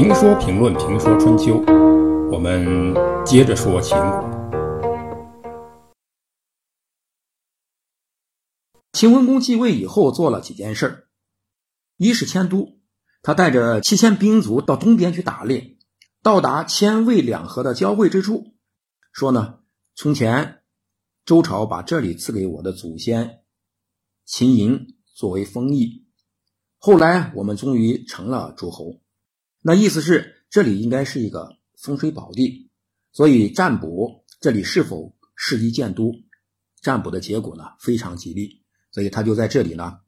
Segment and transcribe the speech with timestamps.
[0.00, 1.60] 评说评论评说春秋，
[2.30, 2.94] 我们
[3.26, 4.30] 接着说秦国。
[8.92, 11.08] 秦文公继位以后做了几件事儿，
[11.96, 12.78] 一是迁都，
[13.22, 15.76] 他带着七千兵卒到东边去打猎，
[16.22, 18.54] 到达千渭两河的交汇之处，
[19.10, 19.58] 说呢，
[19.96, 20.62] 从前
[21.24, 23.40] 周朝把这里赐给我的祖先
[24.24, 26.06] 秦嬴作为封邑，
[26.78, 29.00] 后来我们终于成了诸侯。
[29.68, 32.70] 那意思是这里应该是一个风水宝地，
[33.12, 36.10] 所以占卜这里是否适宜建都，
[36.80, 39.98] 占卜的结果呢非常吉利，所以他就在这里呢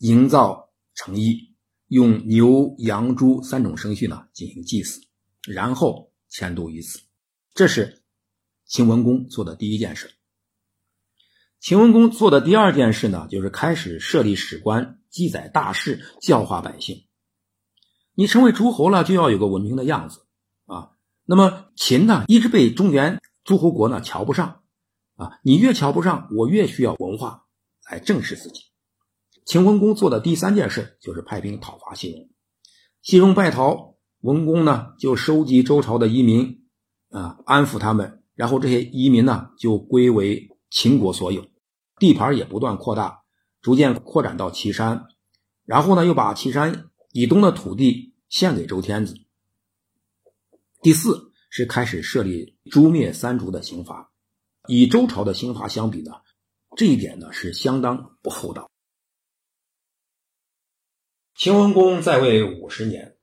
[0.00, 1.54] 营造成邑，
[1.88, 5.00] 用牛、羊、猪三种生畜呢进行祭祀，
[5.48, 7.00] 然后迁都于此。
[7.54, 8.02] 这是
[8.66, 10.10] 秦文公做的第一件事。
[11.58, 17.02] 秦文公做的第二件事呢，就是开始设立史官，记载大事，教化百姓。
[18.16, 20.26] 你成为诸侯了，就要有个文明的样子
[20.66, 20.92] 啊。
[21.24, 24.60] 那么秦呢，一直被中原诸侯国呢瞧不上
[25.16, 25.32] 啊。
[25.42, 27.44] 你越瞧不上，我越需要文化
[27.90, 28.60] 来正视自己。
[29.44, 32.30] 秦文公做的第三件事就是派兵讨伐西戎。
[33.02, 36.66] 西戎败逃，文公呢就收集周朝的移民
[37.10, 41.44] 啊，安抚他们，然后这些移民呢就归为秦国所有，
[41.98, 43.22] 地盘也不断扩大，
[43.60, 45.06] 逐渐扩展到岐山，
[45.64, 46.90] 然后呢又把岐山。
[47.16, 49.14] 以东的土地献给周天子。
[50.82, 54.10] 第四是开始设立诛灭三族的刑罚，
[54.66, 56.10] 以周朝的刑罚相比呢，
[56.76, 58.68] 这一点呢是相当不厚道。
[61.36, 63.16] 秦文公在位五十年，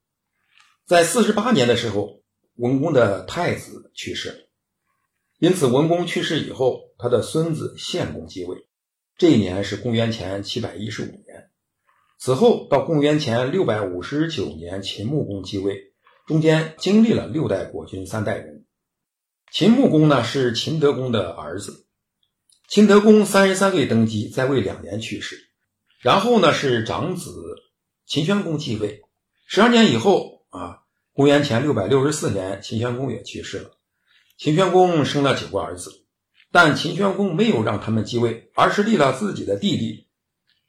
[0.85, 2.23] 在四十八年的时候，
[2.55, 4.47] 文公的太子去世，
[5.37, 8.69] 因此文公去世以后，他的孙子献公继位，
[9.17, 11.30] 这一年是公元前七百一十五年。
[12.23, 15.91] 此后到公元前六百五十九年，秦穆公继位，
[16.27, 18.67] 中间经历了六代国君三代人。
[19.51, 21.87] 秦穆公呢是秦德公的儿子，
[22.67, 25.49] 秦德公三十三岁登基，在位两年去世。
[25.99, 27.33] 然后呢是长子
[28.05, 29.01] 秦宣公继位，
[29.47, 30.81] 十二年以后啊，
[31.13, 33.71] 公元前六百六十四年，秦宣公也去世了。
[34.37, 36.05] 秦宣公生了九个儿子，
[36.51, 40.05] 但秦宣公没有让他们继位，而是立了自己的弟弟。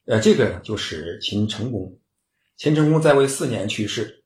[0.05, 1.99] 呃，这个就是秦成公。
[2.57, 4.25] 秦成公在位四年去世。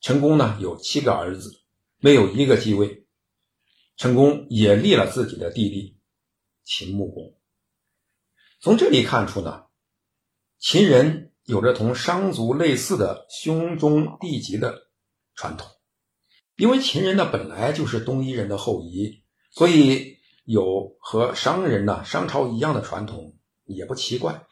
[0.00, 1.62] 成公呢有七个儿子，
[1.98, 3.06] 没有一个继位。
[3.96, 5.96] 成功也立了自己的弟弟
[6.64, 7.36] 秦穆公。
[8.60, 9.66] 从这里看出呢，
[10.58, 14.88] 秦人有着同商族类似的兄终弟及的
[15.36, 15.68] 传统。
[16.56, 24.46] 因为秦人呢本来就是东夷人的后裔，所以有和商人呢商朝一样的传统也不奇怪。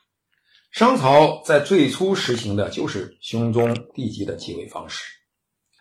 [0.70, 5.04] 商朝在最初实行的就是兄终弟及的继位方式。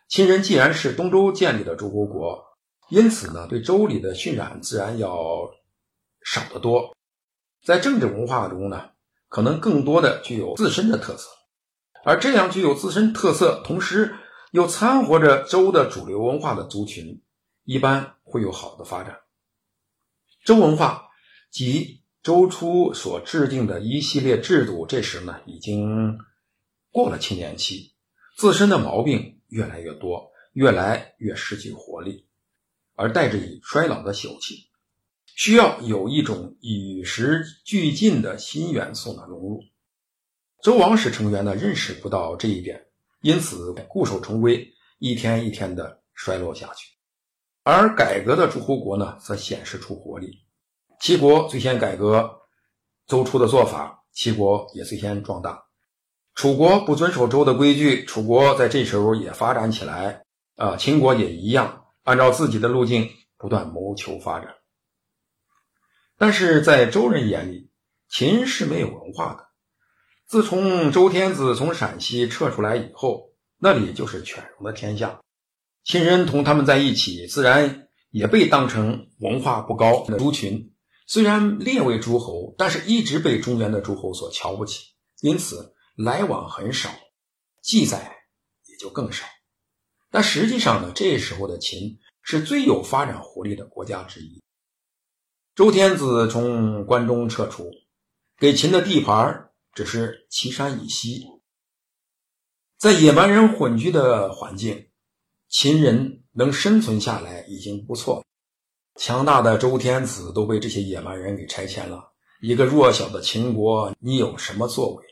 [0.08, 2.44] 秦人既然是东周建立的诸侯国，
[2.90, 5.52] 因此呢，对周礼的渲染自然要
[6.26, 6.96] 少得多。
[7.64, 8.90] 在政治文化中呢，
[9.28, 11.30] 可能更多的具有自身的特色。
[12.04, 14.16] 而这样具有自身特色，同时
[14.52, 17.22] 又掺和着周的主流文化的族群，
[17.64, 19.20] 一般会有好的发展。
[20.44, 21.10] 周文化
[21.52, 21.99] 即。
[22.22, 26.18] 周初所制定的一系列制度，这时呢已经
[26.92, 27.94] 过了青年期，
[28.38, 32.28] 自身的毛病越来越多，越来越失去活力，
[32.96, 34.70] 而带着以衰老的朽气，
[35.26, 39.62] 需要有一种与时俱进的新元素呢融入。
[40.62, 42.86] 周王室成员呢认识不到这一点，
[43.22, 46.94] 因此固守成规，一天一天的衰落下去，
[47.64, 50.44] 而改革的诸侯国呢则显示出活力。
[51.00, 52.42] 齐国最先改革
[53.08, 55.64] 周初的做法，齐国也最先壮大。
[56.36, 60.24] 楚国不遵守周的规矩，楚国在这时候也发展起来。
[60.56, 64.56] 啊，秦国也一样，按照自己的路径不断谋求发展。
[66.18, 67.72] 但是在周人眼里，
[68.10, 69.48] 秦是没有文化的。
[70.28, 75.22] 自从周天子从陕西撤出来以后，那里就是犬戎的天下，
[75.86, 80.74] 秦人同他们在一起，自然也被当成文化不高的族群。
[81.10, 84.90] 虽然列为诸侯，但是一直被中原的诸侯所瞧不起，
[85.22, 86.92] 因此来往很少，
[87.64, 88.28] 记载
[88.68, 89.26] 也就更少。
[90.12, 94.40] 但实际上呢，这时候的秦是最有发展活力的国家之一。
[95.56, 97.72] 周天子从关中撤出，
[98.38, 101.26] 给秦的地盘只是岐山以西，
[102.78, 104.92] 在野蛮人混居的环境，
[105.48, 108.29] 秦人能生存下来已经不错了。
[109.00, 112.12] 强大的周天子都被这些野蛮人给拆迁了，
[112.42, 115.06] 一个弱小的秦国，你有什么作为？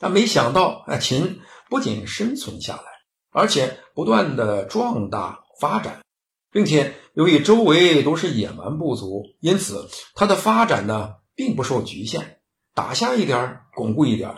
[0.00, 1.38] 但没想到，啊，秦
[1.70, 2.82] 不仅生存下来，
[3.30, 6.02] 而且不断的壮大发展，
[6.50, 12.40] 并且由于周围都是野蛮部族，因此它的发展呢并不受局限，
[12.74, 14.34] 打下一点巩固一点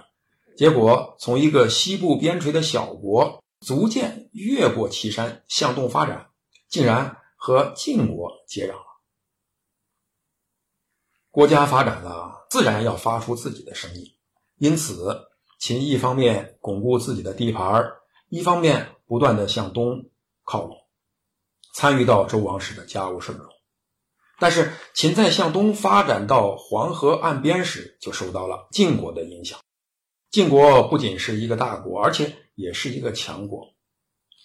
[0.58, 6.26] 结果从一个西部边陲的小国，逐渐越过岐山向东发展，
[6.68, 8.74] 竟然和晋国接壤。
[11.32, 14.04] 国家发展了，自然要发出自己的声音，
[14.58, 15.28] 因此
[15.60, 17.92] 秦一方面巩固自己的地盘
[18.28, 20.10] 一方面不断的向东
[20.42, 20.76] 靠拢，
[21.72, 23.46] 参与到周王室的家务事中。
[24.40, 29.60] 但是秦在向东发展到黄河岸边时，就受到了晋国的影响。
[30.30, 33.74] 晋国不仅是一个大国，而且也是一个强国。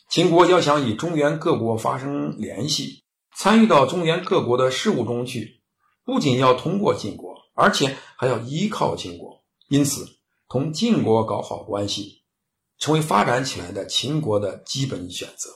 [0.09, 3.03] 秦国要想与中原各国发生联系，
[3.35, 5.61] 参与到中原各国的事务中去，
[6.05, 9.43] 不仅要通过晋国，而且还要依靠晋国。
[9.67, 10.07] 因此，
[10.47, 12.21] 同晋国搞好关系。
[12.77, 15.49] 成为发展起来的秦国的基本选择。